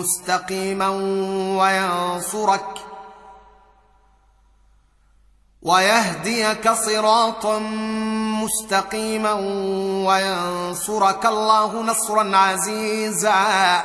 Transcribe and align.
مستقيما 0.00 0.88
وينصرك 1.58 2.66
ويهديك 5.62 6.70
صراطا 6.70 7.58
مستقيما 8.42 9.32
وينصرك 10.08 11.26
الله 11.26 11.82
نصرا 11.82 12.36
عزيزا. 12.36 13.84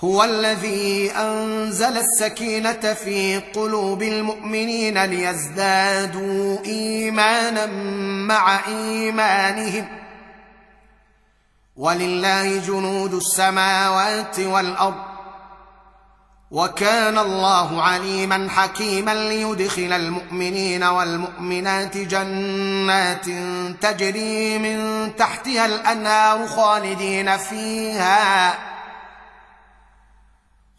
هو 0.00 0.24
الذي 0.24 1.10
أنزل 1.10 1.98
السكينة 1.98 2.94
في 2.94 3.38
قلوب 3.38 4.02
المؤمنين 4.02 5.04
ليزدادوا 5.04 6.64
إيمانا 6.64 7.66
مع 8.26 8.66
إيمانهم. 8.66 9.97
ولله 11.78 12.56
جنود 12.58 13.14
السماوات 13.14 14.40
والأرض 14.40 15.08
وكان 16.50 17.18
الله 17.18 17.82
عليما 17.82 18.48
حكيما 18.50 19.14
ليدخل 19.14 19.92
المؤمنين 19.92 20.84
والمؤمنات 20.84 21.96
جنات 21.96 23.26
تجري 23.80 24.58
من 24.58 25.10
تحتها 25.16 25.66
الأنهار 25.66 26.46
خالدين 26.46 27.36
فيها 27.36 28.54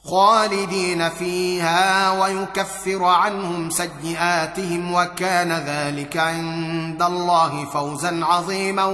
خالدين 0.05 1.09
فيها 1.09 2.11
ويكفر 2.22 3.03
عنهم 3.03 3.69
سيئاتهم 3.69 4.94
وكان 4.94 5.52
ذلك 5.52 6.17
عند 6.17 7.02
الله 7.02 7.66
فوزا 7.66 8.25
عظيما 8.25 8.86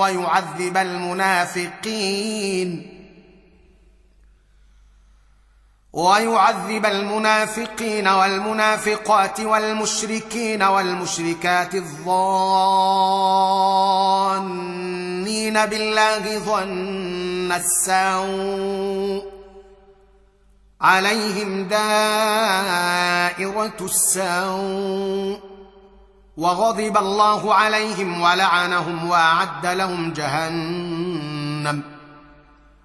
ويعذب 0.00 0.76
المنافقين. 0.76 2.22
ويعذب 5.92 6.86
المنافقين 6.86 8.08
والمنافقات 8.08 9.40
والمشركين 9.40 10.62
والمشركات 10.62 11.74
الظانين 11.74 12.06
بالله 15.66 16.38
ظن 16.38 17.52
السوء. 17.52 19.31
عليهم 20.82 21.64
دائرة 21.68 22.72
السوء 23.80 25.40
وغضب 26.36 26.96
الله 26.96 27.54
عليهم 27.54 28.20
ولعنهم 28.20 29.10
وأعد 29.10 29.66
لهم 29.66 30.12
جهنم 30.12 31.82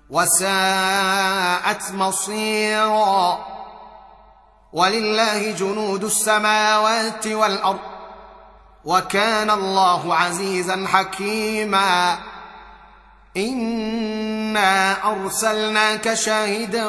وساءت 0.09 1.91
مصيرا 1.93 3.39
ولله 4.73 5.51
جنود 5.51 6.03
السماوات 6.03 7.27
والأرض 7.27 7.79
وكان 8.86 9.49
الله 9.52 10.15
عزيزا 10.15 10.87
حكيما 10.87 12.17
انا 13.37 14.93
ارسلناك 15.11 16.14
شاهدا 16.14 16.87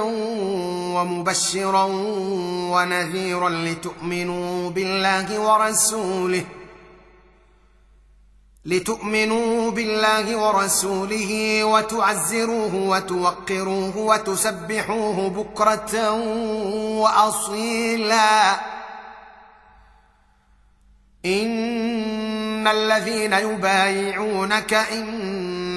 ومبشرا 0.94 1.84
ونذيرا 2.72 3.48
لتؤمنوا 3.48 4.70
بالله 4.70 5.38
ورسوله 5.38 6.44
لتؤمنوا 8.64 9.70
بالله 9.70 10.36
ورسوله 10.36 11.64
وتعزروه 11.64 12.75
وتوقروه 12.75 13.97
وتسبحوه 13.97 15.28
بكره 15.30 16.10
واصيلا 17.00 18.60
ان 21.25 22.66
الذين 22.69 23.32
يبايعونك 23.32 24.75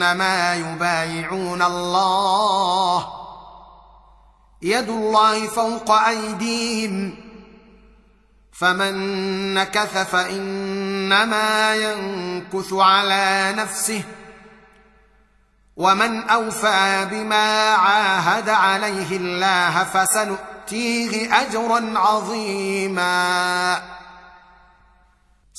إنما 0.02 0.56
يبايعون 0.56 1.62
الله. 1.62 3.08
يد 4.62 4.90
الله 4.90 5.48
فوق 5.48 5.92
أيديهم. 5.92 7.16
فمن 8.54 9.54
نكث 9.54 9.98
فإنما 9.98 11.76
ينكث 11.76 12.74
على 12.74 13.54
نفسه. 13.58 14.04
ومن 15.78 16.30
أوفى 16.30 17.08
بما 17.12 17.70
عاهد 17.70 18.50
عليه 18.50 19.18
الله 19.18 19.84
فسنؤتيه 19.84 21.42
أجرا 21.42 22.00
عظيما. 22.00 24.01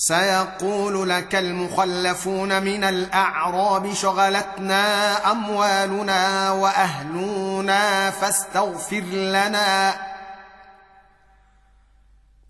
سيقول 0.04 1.08
لك 1.08 1.34
المخلفون 1.34 2.62
من 2.62 2.84
الأعراب 2.84 3.94
شغلتنا 3.94 5.30
أموالنا 5.30 6.50
وأهلنا 6.50 8.10
فاستغفر 8.10 9.00
لنا. 9.10 9.94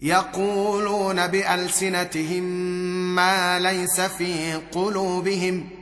يقولون 0.01 1.27
بألسنتهم 1.27 2.43
ما 3.15 3.59
ليس 3.59 4.01
في 4.01 4.55
قلوبهم. 4.55 5.82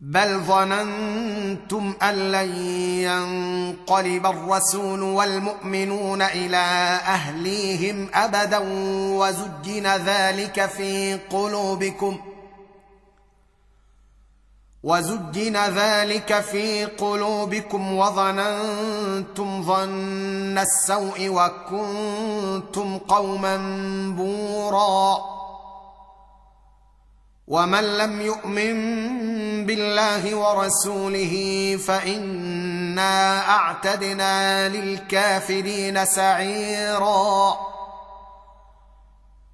بل 0.00 0.40
ظننتم 0.40 1.94
أن 2.02 2.14
لن 2.32 2.56
ينقلب 3.04 4.26
الرسول 4.26 5.02
والمؤمنون 5.02 6.22
إلى 6.22 6.56
أهليهم 7.06 8.08
أبدا 8.14 8.58
وزجن 9.18 9.86
ذلك 9.86 10.66
في 10.66 11.18
قلوبكم 11.30 12.18
وزجن 14.82 15.56
ذلك 15.56 16.40
في 16.40 16.84
قلوبكم 16.84 17.92
وظننتم 17.96 19.62
ظن 19.62 20.58
السوء 20.58 21.28
وكنتم 21.28 22.98
قوما 22.98 23.56
بورا 24.16 25.39
ومن 27.50 27.98
لم 27.98 28.20
يؤمن 28.20 28.76
بالله 29.66 30.34
ورسوله 30.34 31.34
فانا 31.86 33.48
اعتدنا 33.50 34.68
للكافرين 34.68 36.04
سعيرا 36.04 37.56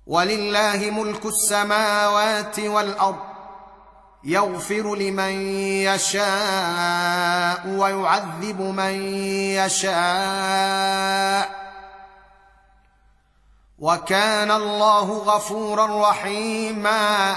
ولله 0.07 0.91
ملك 0.91 1.27
السماوات 1.27 2.59
والارض 2.61 3.17
يغفر 4.25 4.95
لمن 4.95 5.33
يشاء 5.89 7.69
ويعذب 7.69 8.61
من 8.61 8.95
يشاء 9.65 11.57
وكان 13.79 14.51
الله 14.51 15.13
غفورا 15.19 16.11
رحيما 16.11 17.37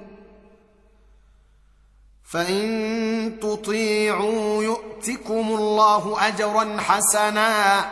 فإن 2.31 3.39
تطيعوا 3.41 4.63
يؤتكم 4.63 5.47
الله 5.47 6.27
أجرا 6.27 6.77
حسنا 6.79 7.85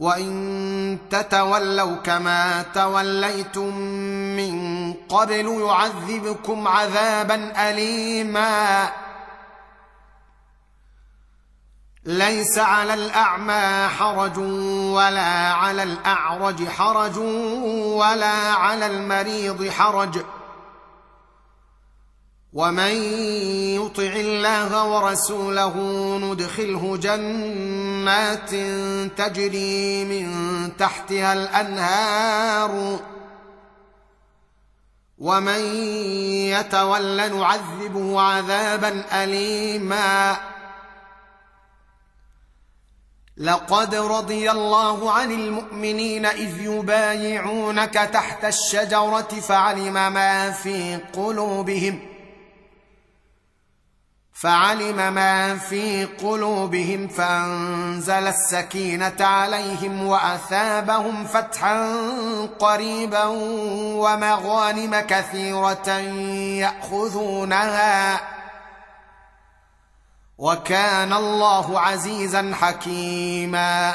وإن 0.00 0.98
تتولوا 1.10 1.96
كما 1.96 2.62
توليتم 2.62 3.76
من 4.36 4.92
قبل 4.92 5.60
يعذبكم 5.60 6.68
عذابا 6.68 7.70
أليما. 7.70 8.90
ليس 12.04 12.58
على 12.58 12.94
الأعمى 12.94 13.88
حرج 13.88 14.38
ولا 14.94 15.52
على 15.52 15.82
الأعرج 15.82 16.68
حرج 16.68 17.18
ولا 17.98 18.52
على 18.52 18.86
المريض 18.86 19.68
حرج. 19.68 20.18
ومن 22.52 22.92
يطع 23.78 24.02
الله 24.02 24.84
ورسوله 24.84 25.74
ندخله 26.18 26.96
جنات 26.96 28.50
تجري 29.16 30.04
من 30.04 30.26
تحتها 30.76 31.32
الانهار 31.32 33.00
ومن 35.18 35.60
يتول 36.50 37.16
نعذبه 37.16 38.20
عذابا 38.20 39.04
اليما 39.22 40.36
لقد 43.36 43.94
رضي 43.94 44.50
الله 44.50 45.12
عن 45.12 45.32
المؤمنين 45.32 46.26
اذ 46.26 46.60
يبايعونك 46.60 47.94
تحت 47.94 48.44
الشجره 48.44 49.40
فعلم 49.40 49.94
ما 49.94 50.50
في 50.50 50.96
قلوبهم 51.12 52.10
فعلم 54.42 55.14
ما 55.14 55.56
في 55.58 56.04
قلوبهم 56.04 57.08
فانزل 57.08 58.26
السكينة 58.26 59.16
عليهم 59.20 60.06
وأثابهم 60.06 61.24
فتحا 61.24 61.96
قريبا 62.58 63.24
ومغانم 63.94 65.00
كثيرة 65.00 65.88
يأخذونها. 66.60 68.20
وكان 70.38 71.12
الله 71.12 71.80
عزيزا 71.80 72.52
حكيما. 72.60 73.94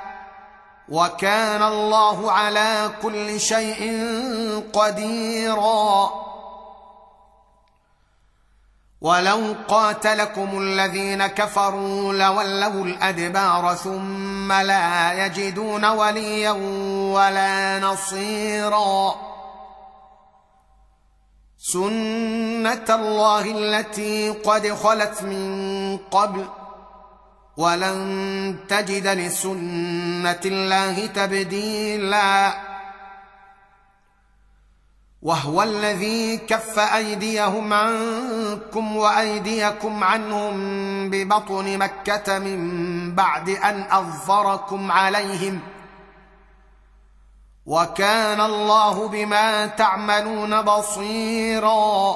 وكان 0.91 1.63
الله 1.63 2.31
على 2.31 2.91
كل 3.01 3.39
شيء 3.39 3.81
قديرا. 4.73 6.11
ولو 9.01 9.55
قاتلكم 9.67 10.59
الذين 10.61 11.27
كفروا 11.27 12.13
لولوا 12.13 12.85
الأدبار 12.85 13.75
ثم 13.75 14.51
لا 14.51 15.25
يجدون 15.25 15.85
وليا 15.85 16.51
ولا 17.15 17.79
نصيرا. 17.79 19.15
سنة 21.57 22.85
الله 22.89 23.41
التي 23.41 24.29
قد 24.29 24.73
خلت 24.73 25.21
من 25.23 25.97
قبل 25.97 26.45
ولن 27.61 28.55
تجد 28.69 29.07
لسنة 29.07 30.39
الله 30.45 31.05
تبديلا. 31.05 32.53
وهو 35.21 35.63
الذي 35.63 36.37
كف 36.37 36.79
أيديهم 36.79 37.73
عنكم 37.73 38.95
وأيديكم 38.95 40.03
عنهم 40.03 40.53
ببطن 41.09 41.77
مكة 41.77 42.39
من 42.39 42.61
بعد 43.15 43.49
أن 43.49 43.85
أظفركم 43.91 44.91
عليهم. 44.91 45.59
وكان 47.65 48.41
الله 48.41 49.07
بما 49.07 49.65
تعملون 49.65 50.61
بصيرا. 50.61 52.15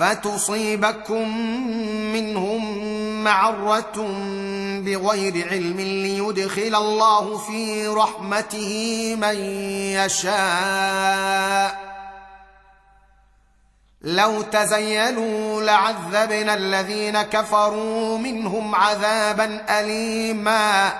فتصيبكم 0.00 1.38
منهم 2.12 2.84
معرة 3.24 3.96
بغير 4.84 5.48
علم 5.48 5.76
ليدخل 5.80 6.74
الله 6.74 7.38
في 7.38 7.86
رحمته 7.86 9.16
من 9.20 9.34
يشاء. 10.00 11.90
لو 14.02 14.42
تزينوا 14.42 15.62
لعذبنا 15.62 16.54
الذين 16.54 17.22
كفروا 17.22 18.18
منهم 18.18 18.74
عذابا 18.74 19.80
اليما. 19.80 20.92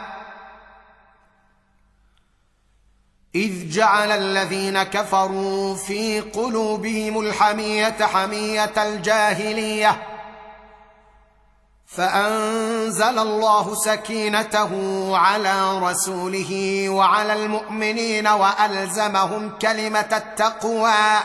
إذ 3.35 3.71
جعل 3.71 4.11
الذين 4.11 4.83
كفروا 4.83 5.75
في 5.75 6.21
قلوبهم 6.21 7.21
الحمية 7.21 7.97
حمية 8.01 8.73
الجاهلية 8.77 10.03
فأنزل 11.87 13.19
الله 13.19 13.75
سكينته 13.75 14.71
على 15.19 15.79
رسوله 15.79 16.85
وعلى 16.89 17.33
المؤمنين 17.33 18.27
وألزمهم 18.27 19.59
كلمة 19.59 20.09
التقوى 20.13 21.21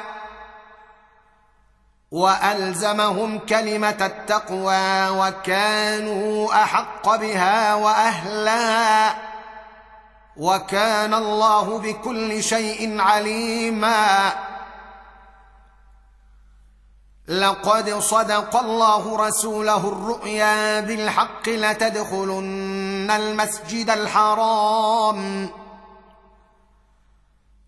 وألزمهم 2.11 3.39
كلمة 3.39 3.97
التقوى 4.05 5.09
وكانوا 5.09 6.53
أحق 6.63 7.15
بها 7.15 7.75
واهلها 7.75 9.34
وكان 10.37 11.13
الله 11.13 11.79
بكل 11.79 12.43
شيء 12.43 13.01
عليما. 13.01 14.33
لقد 17.27 17.99
صدق 17.99 18.55
الله 18.55 19.27
رسوله 19.27 19.87
الرؤيا 19.87 20.79
بالحق 20.79 21.49
لتدخلن 21.49 23.11
المسجد 23.11 23.89
الحرام. 23.89 25.49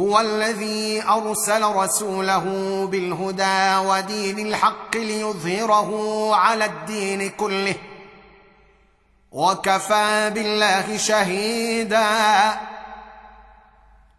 هو 0.00 0.20
الذي 0.20 1.02
أرسل 1.08 1.62
رسوله 1.62 2.44
بالهدى 2.90 3.88
ودين 3.88 4.46
الحق 4.46 4.96
ليظهره 4.96 5.90
على 6.34 6.64
الدين 6.64 7.30
كله 7.30 7.74
وكفى 9.32 10.30
بالله 10.34 10.96
شهيدا. 10.96 12.10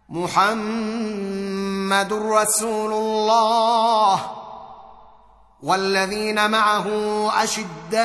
محمد 0.10 2.14
رسول 2.14 2.94
الله 2.94 4.22
والذين 5.64 6.52
معه 6.52 6.88
أشداء 7.44 8.02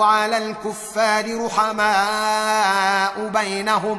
على 0.00 0.36
الكفار 0.36 1.46
رحماء 1.46 3.28
بينهم 3.28 3.98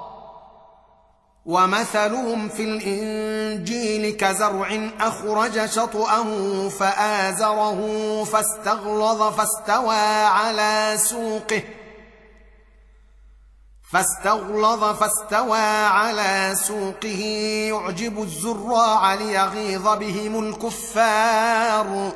ومثلهم 1.45 2.49
في 2.49 2.63
الإنجيل 2.63 4.15
كزرع 4.17 4.89
أخرج 4.99 5.65
شطأه 5.65 6.69
فآزره 6.69 7.79
فاستغلظ 8.23 9.23
فاستوى 9.23 10.25
على 10.25 10.97
سوقه 10.97 11.63
فاستغلظ 13.91 14.83
فاستوى 14.83 15.59
على 15.85 16.51
سوقه 16.55 17.21
يعجب 17.69 18.21
الزراع 18.21 19.13
ليغيظ 19.13 19.87
بهم 19.87 20.47
الكفار 20.47 22.11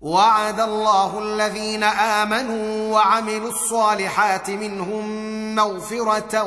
وعد 0.00 0.60
الله 0.60 1.18
الذين 1.18 1.82
آمنوا 1.84 2.94
وعملوا 2.94 3.50
الصالحات 3.50 4.50
منهم 4.50 5.04
مغفرة 5.54 6.42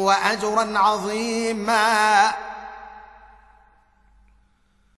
وأجرا 0.00 0.78
عظيما 0.78 2.32